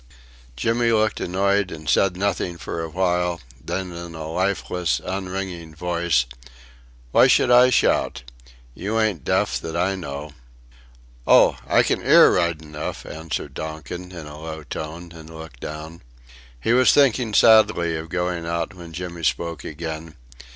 [0.55, 6.25] Jimmy looked annoyed and said nothing for a while; then in a lifeless, unringing voice:
[7.11, 8.23] "Why should I shout?
[8.73, 10.33] You ain't deaf that I know."
[11.27, 11.57] "Oh!
[11.67, 16.01] I can 'ear right enough," answered Donkin in a low tone, and looked down.
[16.59, 20.15] He was thinking sadly of going out when Jimmy spoke again.